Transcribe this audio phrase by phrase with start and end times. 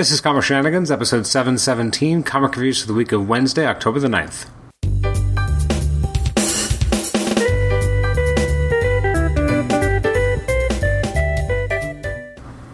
[0.00, 4.08] This is Comic Shenanigans, episode 717, comic reviews for the week of Wednesday, October the
[4.08, 4.48] 9th.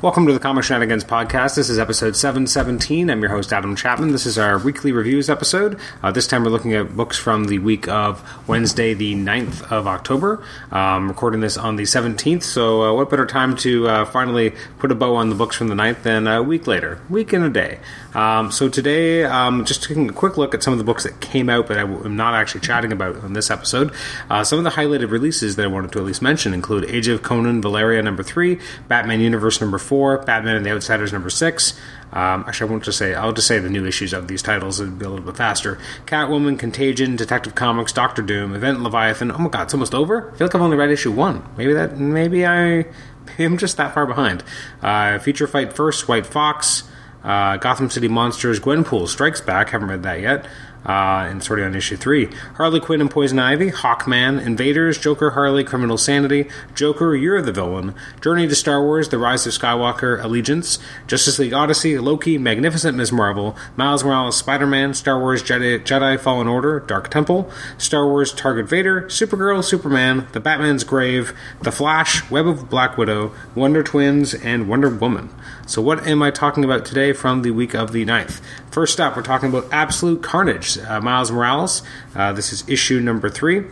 [0.07, 1.57] Welcome to the Comic Shenanigans podcast.
[1.57, 3.11] This is episode 717.
[3.11, 4.13] I'm your host, Adam Chapman.
[4.13, 5.81] This is our weekly reviews episode.
[6.01, 9.89] Uh, this time we're looking at books from the week of Wednesday, the 9th of
[9.89, 10.45] October.
[10.71, 14.93] Um, recording this on the 17th, so uh, what better time to uh, finally put
[14.93, 17.01] a bow on the books from the 9th than a week later?
[17.11, 17.81] Week and a day.
[18.17, 21.21] Um, so today, um, just taking a quick look at some of the books that
[21.21, 23.93] came out, but I am not actually chatting about on this episode.
[24.31, 27.09] Uh, some of the highlighted releases that I wanted to at least mention include Age
[27.09, 28.59] of Conan Valeria number 3,
[28.89, 31.79] Batman Universe number 4, Batman and the Outsiders number six.
[32.13, 33.15] Um, actually, I won't just say.
[33.15, 34.81] I'll just say the new issues of these titles.
[34.81, 35.79] It'll be a little bit faster.
[36.07, 39.31] Catwoman, Contagion, Detective Comics, Doctor Doom, Event Leviathan.
[39.31, 40.31] Oh my God, it's almost over.
[40.31, 41.47] I feel like I've only read issue one.
[41.59, 41.99] Maybe that.
[41.99, 42.87] Maybe I.
[43.39, 44.43] I'm just that far behind.
[44.81, 46.85] Uh, Future Fight First, White Fox.
[47.27, 49.71] Uh, Gotham City Monsters, Gwenpool Strikes Back.
[49.71, 50.47] Haven't read that yet
[50.87, 52.29] uh, and of on issue three.
[52.55, 57.95] Harley Quinn and Poison Ivy, Hawkman, Invaders, Joker, Harley, Criminal Sanity, Joker, You're the Villain,
[58.21, 63.13] Journey to Star Wars, The Rise of Skywalker, Allegiance, Justice League Odyssey, Loki, Magnificent Ms.
[63.13, 68.33] Marvel, Miles Morales, Spider Man, Star Wars Jedi, Jedi Fallen Order, Dark Temple, Star Wars
[68.33, 71.33] Target Vader, Supergirl, Superman, The Batman's Grave,
[71.63, 75.31] The Flash, Web of Black Widow, Wonder Twins, and Wonder Woman.
[75.67, 78.41] So, what am I talking about today from the week of the 9th?
[78.77, 81.83] First up, we're talking about Absolute Carnage, uh, Miles Morales.
[82.15, 83.65] Uh, this is issue number three.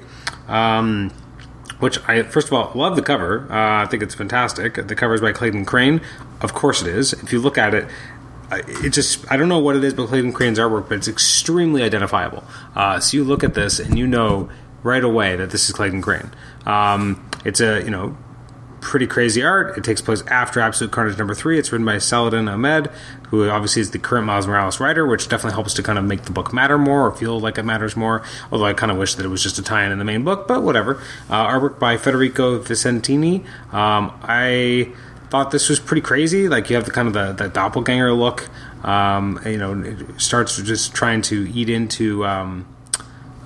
[0.49, 1.11] Um,
[1.79, 3.47] which I first of all love the cover.
[3.51, 4.77] Uh, I think it's fantastic.
[4.77, 6.01] The cover is by Clayton Crain.
[6.41, 7.13] Of course, it is.
[7.13, 7.87] If you look at it,
[8.51, 11.83] it just I don't know what it is, but Clayton Crain's artwork, but it's extremely
[11.83, 12.43] identifiable.
[12.75, 14.49] Uh, so you look at this and you know
[14.83, 16.31] right away that this is Clayton Crain.
[16.65, 18.17] Um, it's a you know
[18.85, 19.77] pretty crazy art.
[19.79, 21.59] It takes place after Absolute Carnage number three.
[21.59, 22.91] It's written by Saladin Ahmed,
[23.29, 26.23] who obviously is the current Miles Morales writer, which definitely helps to kind of make
[26.25, 28.23] the book matter more or feel like it matters more.
[28.53, 30.47] Although I kind of wish that it was just a tie-in in the main book,
[30.47, 31.03] but whatever.
[31.31, 33.45] Uh, artwork by Federico Vicentini.
[33.73, 34.93] Um, I
[35.31, 36.47] thought this was pretty crazy.
[36.49, 38.49] Like you have the kind of the, the doppelganger look.
[38.85, 42.27] Um, you know, it starts just trying to eat into.
[42.27, 42.67] Um,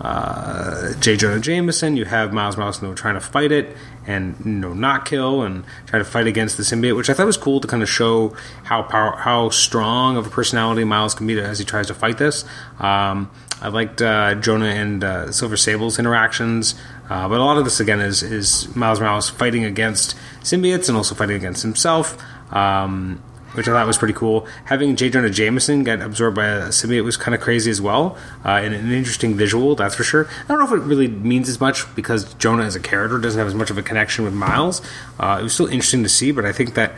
[0.01, 1.17] uh, J.
[1.17, 1.97] Jonah Jameson.
[1.97, 3.77] You have Miles Morales you know, trying to fight it
[4.07, 7.27] and you know not kill and try to fight against the symbiote, which I thought
[7.27, 11.27] was cool to kind of show how power, how strong of a personality Miles can
[11.27, 12.45] be as he tries to fight this.
[12.79, 16.75] Um, I liked uh, Jonah and uh, Silver Sable's interactions,
[17.11, 20.97] uh, but a lot of this again is is Miles Morales fighting against symbiotes and
[20.97, 22.17] also fighting against himself.
[22.53, 23.23] Um,
[23.55, 24.47] which I thought was pretty cool.
[24.67, 25.11] Having J.
[25.11, 28.75] Jonah Jameson get absorbed by a symbiote was kind of crazy as well, uh, and
[28.75, 30.29] an interesting visual, that's for sure.
[30.45, 33.39] I don't know if it really means as much because Jonah as a character doesn't
[33.39, 34.83] have as much of a connection with Miles.
[35.19, 36.93] Uh, it was still interesting to see, but I think that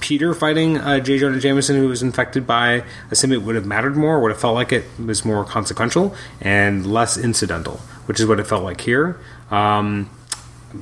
[0.00, 1.18] Peter fighting uh, J.
[1.18, 4.54] Jonah Jameson, who was infected by a symbiote, would have mattered more, would have felt
[4.54, 9.18] like it was more consequential and less incidental, which is what it felt like here.
[9.50, 10.10] Um,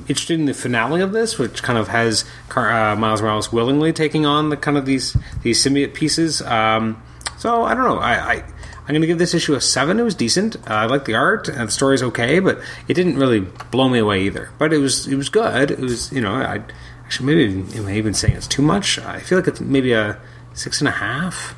[0.07, 4.25] interested in the finale of this, which kind of has uh, Miles Morales willingly taking
[4.25, 6.41] on the kind of these these symbiote pieces.
[6.41, 7.01] Um,
[7.37, 7.99] so I don't know.
[7.99, 8.43] I, I
[8.85, 9.97] I'm going to give this issue a seven.
[9.97, 10.57] It was decent.
[10.57, 12.59] Uh, I like the art and the story's okay, but
[12.89, 14.49] it didn't really blow me away either.
[14.57, 15.71] But it was it was good.
[15.71, 16.61] It was you know I
[17.05, 18.99] actually maybe am I even saying it's too much?
[18.99, 20.19] I feel like it's maybe a
[20.53, 21.55] six and a half.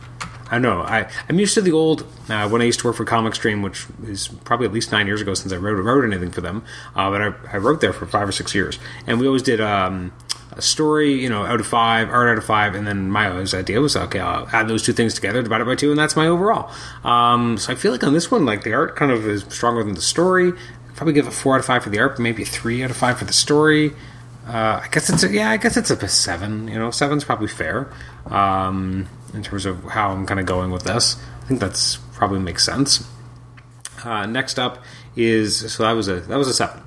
[0.49, 0.81] I know.
[0.81, 3.61] I, I'm used to the old uh, when I used to work for Comic Stream,
[3.61, 6.63] which is probably at least nine years ago since I wrote, wrote anything for them.
[6.95, 9.59] Uh, but I, I, wrote there for five or six years, and we always did
[9.59, 10.13] um,
[10.51, 13.81] a story, you know, out of five, art out of five, and then my idea
[13.81, 16.27] was okay, I'll add those two things together, divide it by two, and that's my
[16.27, 16.71] overall.
[17.03, 19.83] Um, so I feel like on this one, like the art kind of is stronger
[19.83, 20.49] than the story.
[20.49, 22.83] I'd probably give a four out of five for the art, but maybe a three
[22.83, 23.93] out of five for the story.
[24.47, 26.67] Uh, I guess it's a, yeah, I guess it's a seven.
[26.67, 27.91] You know, seven's probably fair.
[28.27, 31.17] Um, in terms of how I'm kind of going with this.
[31.43, 33.07] I think that's probably makes sense.
[34.03, 34.83] Uh, next up
[35.15, 36.81] is so that was a that was a seven.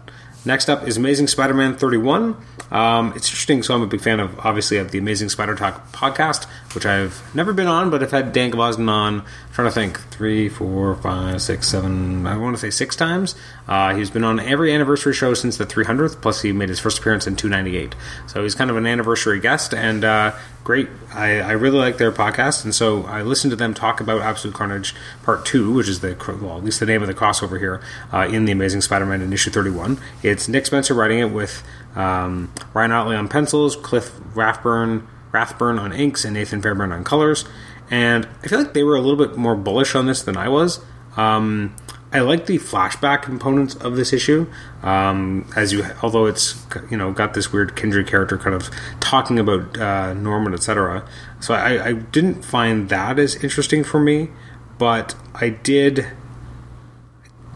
[0.44, 2.36] Next up is Amazing Spider-Man 31.
[2.70, 3.62] Um, it's interesting.
[3.62, 7.22] So I'm a big fan of obviously of the Amazing Spider Talk podcast, which I've
[7.34, 9.20] never been on, but I've had Dan Gvozden on.
[9.20, 12.26] I'm trying to think three, four, five, six, seven.
[12.26, 13.34] I want to say six times.
[13.66, 16.20] Uh, he's been on every anniversary show since the 300th.
[16.20, 17.94] Plus, he made his first appearance in 298.
[18.26, 20.34] So he's kind of an anniversary guest and uh,
[20.68, 20.88] great.
[21.14, 24.54] I, I, really like their podcast, and so I listened to them talk about Absolute
[24.54, 27.80] Carnage Part Two, which is the well, at least the name of the crossover here
[28.12, 29.98] uh, in the Amazing Spider-Man in issue 31.
[30.22, 31.62] It's Nick Spencer writing it with
[31.96, 37.44] um, Ryan Ottley on pencils, Cliff Rathburn, Rathburn on inks, and Nathan Fairbairn on colors.
[37.90, 40.48] And I feel like they were a little bit more bullish on this than I
[40.48, 40.80] was.
[41.16, 41.74] Um,
[42.10, 44.46] I like the flashback components of this issue.
[44.82, 48.70] Um, as you, although it's you know got this weird Kindred character kind of
[49.00, 51.06] talking about uh, Norman, etc.
[51.40, 54.30] So I, I didn't find that as interesting for me,
[54.78, 56.06] but I did.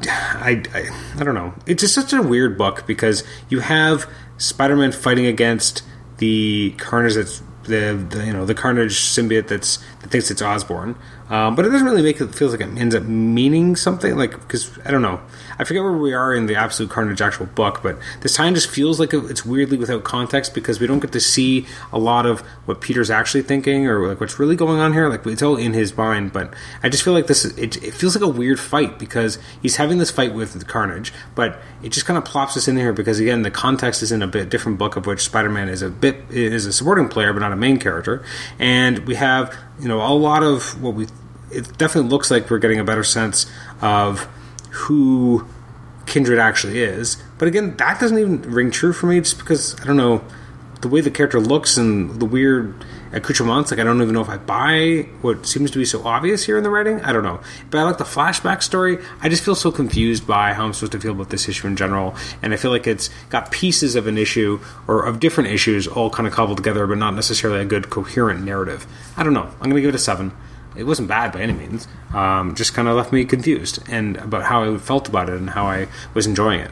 [0.05, 0.91] I, I,
[1.21, 1.55] I don't know.
[1.65, 5.83] It's just such a weird book because you have Spider-Man fighting against
[6.19, 10.97] the Carnage that's the, the, you know the Carnage symbiote that's that thinks it's Osborn,
[11.29, 14.17] um, but it doesn't really make it feels like it ends up meaning something.
[14.17, 15.21] Like because I don't know,
[15.59, 18.69] I forget where we are in the Absolute Carnage actual book, but this time just
[18.69, 22.41] feels like it's weirdly without context because we don't get to see a lot of
[22.67, 25.09] what Peter's actually thinking or like what's really going on here.
[25.09, 26.53] Like it's all in his mind, but
[26.83, 29.99] I just feel like this it, it feels like a weird fight because he's having
[29.99, 33.19] this fight with the Carnage, but it just kind of plops us in here because
[33.21, 36.17] again the context is in a bit different book of which Spider-Man is a bit
[36.31, 38.25] is a supporting player but not a main character,
[38.59, 41.09] and we have you know a lot of what we.
[41.51, 43.45] It definitely looks like we're getting a better sense
[43.83, 44.27] of
[44.71, 45.47] who
[46.07, 47.23] Kindred actually is.
[47.37, 50.25] But again, that doesn't even ring true for me just because I don't know
[50.83, 53.71] the way the character looks and the weird accoutrements.
[53.71, 56.59] Like I don't even know if I buy what seems to be so obvious here
[56.59, 57.01] in the writing.
[57.01, 57.41] I don't know,
[57.71, 58.99] but I like the flashback story.
[59.21, 61.77] I just feel so confused by how I'm supposed to feel about this issue in
[61.77, 65.87] general, and I feel like it's got pieces of an issue or of different issues
[65.87, 68.87] all kind of cobbled together, but not necessarily a good coherent narrative.
[69.17, 69.49] I don't know.
[69.61, 70.33] I'm going to give it a seven
[70.77, 71.87] it wasn't bad by any means.
[72.15, 75.51] Um, just kind of left me confused and about how I felt about it and
[75.51, 76.71] how I was enjoying it.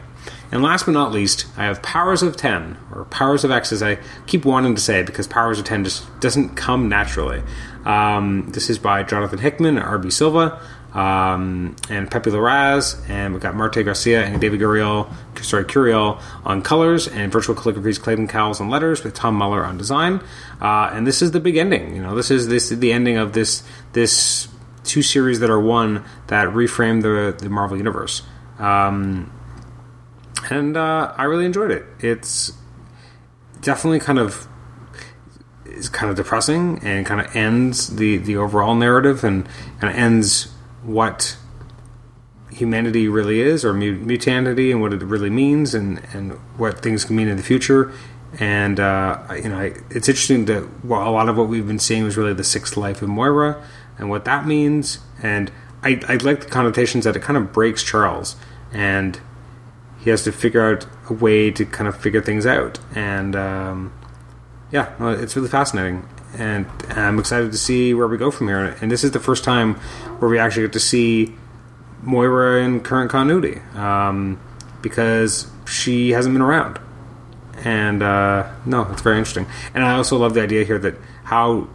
[0.53, 3.83] And last but not least, I have Powers of 10, or Powers of X as
[3.83, 7.43] I keep wanting to say because Powers of 10 just doesn't come naturally.
[7.85, 10.11] Um, this is by Jonathan Hickman and R.B.
[10.11, 10.61] Silva
[10.93, 16.63] um, and Pepe Larraz, and we've got Marte Garcia and David Guriel, sorry, Curiel on
[16.63, 20.21] colors, and Virtual Calligraphy's Clayton Cowles on letters, with Tom Muller on design.
[20.61, 21.95] Uh, and this is the big ending.
[21.95, 23.63] You know, this is this the ending of this
[23.93, 24.49] this
[24.83, 28.23] two series that are one that reframe the the Marvel universe.
[28.59, 29.33] Um,
[30.51, 31.85] and uh, I really enjoyed it.
[32.01, 32.53] It's
[33.61, 34.47] definitely kind of
[35.65, 39.47] is kind of depressing and kind of ends the the overall narrative and
[39.81, 40.53] kind of ends
[40.83, 41.37] what
[42.53, 47.17] humanity really is or mutanity and what it really means and, and what things can
[47.17, 47.93] mean in the future.
[48.39, 49.61] And, uh, you know,
[49.91, 52.77] it's interesting that well, a lot of what we've been seeing was really the sixth
[52.77, 53.63] life of Moira
[53.99, 54.99] and what that means.
[55.23, 55.51] And
[55.83, 58.37] I, I like the connotations that it kind of breaks Charles
[58.73, 59.19] and
[60.03, 62.79] he has to figure out a way to kind of figure things out.
[62.95, 63.93] And, um,
[64.73, 68.77] yeah, it's really fascinating and I'm excited to see where we go from here.
[68.81, 69.75] And this is the first time
[70.21, 71.35] where we actually get to see
[72.03, 74.41] Moira in current continuity um,
[74.81, 76.79] because she hasn't been around.
[77.65, 79.47] And uh, no, it's very interesting.
[79.75, 80.95] And I also love the idea here that
[81.25, 81.69] how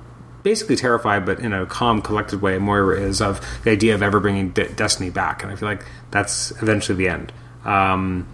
[0.43, 4.19] basically terrified, but in a calm, collected way, Moira is of the idea of ever
[4.19, 5.43] bringing De- Destiny back.
[5.43, 7.33] And I feel like that's eventually the end.
[7.65, 8.27] Um,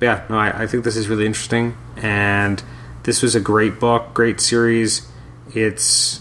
[0.00, 1.76] yeah, no, I, I think this is really interesting.
[1.96, 2.62] And
[3.04, 5.08] this was a great book, great series
[5.54, 6.20] it's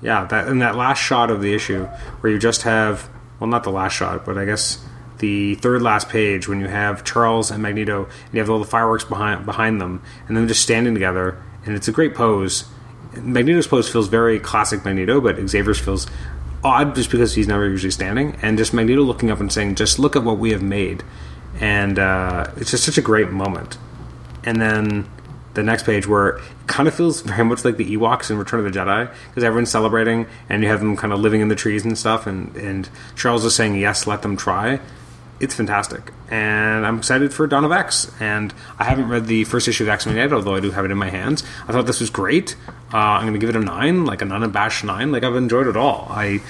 [0.00, 1.84] yeah that and that last shot of the issue
[2.20, 3.08] where you just have
[3.38, 4.84] well not the last shot but I guess
[5.18, 8.64] the third last page when you have Charles and Magneto and you have all the
[8.64, 12.64] fireworks behind behind them and them just standing together and it's a great pose.
[13.16, 16.08] Magneto's pose feels very classic Magneto, but Xavier's feels
[16.64, 20.00] odd just because he's never usually standing, and just Magneto looking up and saying, "Just
[20.00, 21.04] look at what we have made,"
[21.62, 23.78] and uh, it's just such a great moment.
[24.44, 25.08] And then
[25.54, 28.64] the next page where it kind of feels very much like the Ewoks in Return
[28.64, 31.54] of the Jedi because everyone's celebrating and you have them kind of living in the
[31.54, 34.80] trees and stuff and and Charles is saying yes let them try.
[35.40, 36.12] It's fantastic.
[36.30, 38.12] And I'm excited for Dawn of X.
[38.20, 40.90] And I haven't read the first issue of X-Men yet although I do have it
[40.90, 41.42] in my hands.
[41.66, 42.56] I thought this was great.
[42.94, 45.66] Uh, I'm going to give it a 9 like an unabashed 9 like I've enjoyed
[45.66, 46.06] it all.
[46.10, 46.42] I'm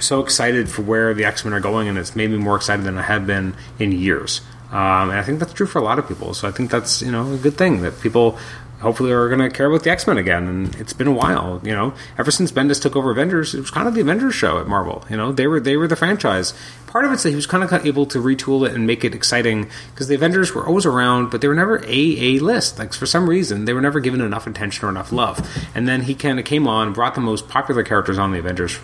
[0.00, 2.98] so excited for where the X-Men are going and it's made me more excited than
[2.98, 6.08] I have been in years um, and I think that's true for a lot of
[6.08, 6.34] people.
[6.34, 8.38] So I think that's you know a good thing that people
[8.80, 10.48] hopefully are going to care about the X Men again.
[10.48, 11.94] And it's been a while, you know.
[12.18, 15.04] Ever since Bendis took over Avengers, it was kind of the Avengers show at Marvel.
[15.08, 16.52] You know, they were they were the franchise.
[16.86, 19.14] Part of it's that he was kind of able to retool it and make it
[19.14, 22.78] exciting because the Avengers were always around, but they were never a a list.
[22.78, 25.48] Like for some reason, they were never given enough attention or enough love.
[25.74, 28.78] And then he kind of came on, brought the most popular characters on the Avengers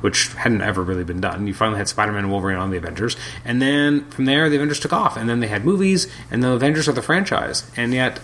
[0.00, 1.46] which hadn't ever really been done.
[1.46, 4.56] You finally had Spider Man and Wolverine on the Avengers, and then from there the
[4.56, 7.92] Avengers took off, and then they had movies, and the Avengers are the franchise, and
[7.92, 8.20] yet.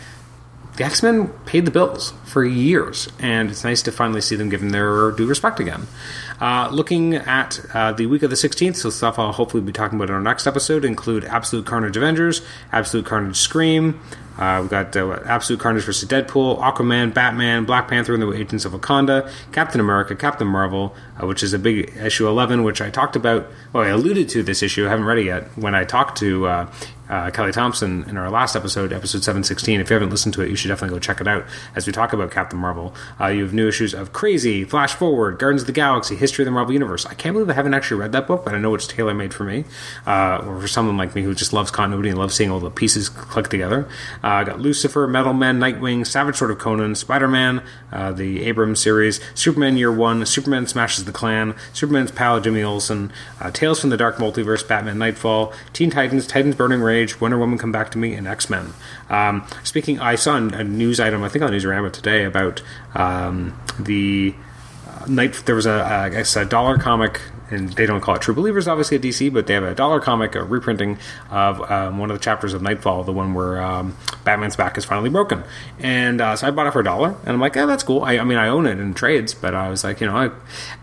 [0.76, 4.48] The X Men paid the bills for years, and it's nice to finally see them
[4.48, 5.86] given their due respect again.
[6.40, 9.98] Uh, looking at uh, the week of the 16th, so stuff I'll hopefully be talking
[9.98, 12.40] about in our next episode include Absolute Carnage Avengers,
[12.72, 14.00] Absolute Carnage Scream,
[14.40, 18.64] Uh, we've got uh, Absolute Carnage versus Deadpool, Aquaman, Batman, Black Panther and the Agents
[18.64, 22.90] of Wakanda, Captain America, Captain Marvel, uh, which is a big issue 11, which I
[22.90, 23.46] talked about.
[23.72, 24.86] Well, I alluded to this issue.
[24.86, 25.44] I haven't read it yet.
[25.58, 26.72] When I talked to uh,
[27.10, 29.80] uh, Kelly Thompson in our last episode, episode 716.
[29.80, 31.44] If you haven't listened to it, you should definitely go check it out
[31.74, 32.94] as we talk about Captain Marvel.
[33.20, 36.46] Uh, you have new issues of Crazy, Flash Forward, Guardians of the Galaxy, History of
[36.46, 37.04] the Marvel Universe.
[37.06, 39.34] I can't believe I haven't actually read that book, but I know it's tailor made
[39.34, 39.64] for me,
[40.06, 43.08] or for someone like me who just loves continuity and loves seeing all the pieces
[43.08, 43.88] click together.
[44.32, 48.80] I got Lucifer, Metal Man, Nightwing, Savage Sword of Conan, Spider Man, uh, the Abrams
[48.80, 53.90] series, Superman Year One, Superman Smashes the Klan, Superman's pal Jimmy Olsen, uh, Tales from
[53.90, 57.98] the Dark Multiverse, Batman Nightfall, Teen Titans, Titans Burning Rage, Wonder Woman Come Back to
[57.98, 58.72] Me and X Men.
[59.08, 62.62] Um, speaking, I saw a news item, I think on Newsarama today, about
[62.94, 64.49] um, the uh,
[65.08, 65.42] night.
[65.46, 68.68] There was a, I guess, a dollar comic and they don't call it True Believers,
[68.68, 70.98] obviously at DC, but they have a dollar comic, a reprinting
[71.30, 74.84] of um, one of the chapters of Nightfall, the one where um, Batman's back is
[74.84, 75.42] finally broken.
[75.78, 78.02] And uh, so I bought it for a dollar, and I'm like, yeah, that's cool.
[78.02, 80.30] I, I, mean, I own it in trades, but I was like, you know, I,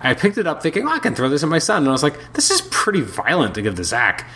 [0.02, 1.92] I picked it up thinking, oh, I can throw this at my son, and I
[1.92, 4.30] was like, this is pretty violent to give to Zach.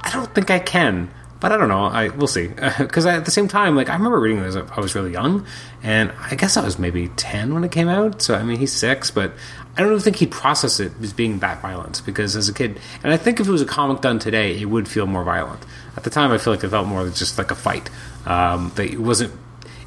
[0.00, 1.10] I don't think I can.
[1.44, 1.84] But I don't know.
[1.84, 2.48] I we'll see.
[2.78, 5.44] Because at the same time, like I remember reading this, I was really young,
[5.82, 8.22] and I guess I was maybe ten when it came out.
[8.22, 9.30] So I mean, he's six, but
[9.76, 12.00] I don't think he'd process it as being that violent.
[12.06, 14.70] Because as a kid, and I think if it was a comic done today, it
[14.70, 15.62] would feel more violent.
[15.98, 17.90] At the time, I feel like it felt more just like a fight.
[18.24, 19.34] Um, that it wasn't.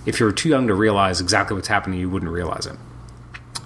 [0.05, 2.77] If you were too young to realize exactly what's happening, you wouldn't realize it.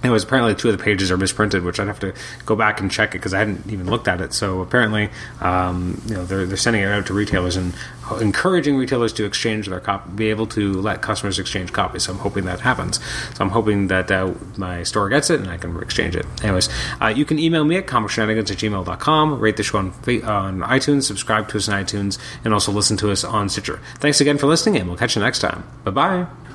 [0.02, 2.12] Anyways, apparently two of the pages are misprinted, which I'd have to
[2.44, 4.32] go back and check it because I hadn't even looked at it.
[4.32, 7.72] So apparently, um, you know, they're, they're sending it out to retailers and
[8.20, 12.04] encouraging retailers to exchange their copy, be able to let customers exchange copies.
[12.04, 12.98] So I'm hoping that happens.
[13.34, 16.26] So I'm hoping that uh, my store gets it and I can exchange it.
[16.42, 16.68] Anyways,
[17.00, 21.04] uh, you can email me at comicshenanigans at gmail.com, rate the show on, on iTunes,
[21.04, 23.80] subscribe to us on iTunes, and also listen to us on Stitcher.
[23.98, 25.64] Thanks again for listening, and we'll catch you next time.
[25.84, 26.51] Bye bye.